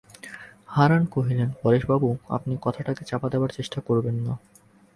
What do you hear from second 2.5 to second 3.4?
কথাটাকে চাপা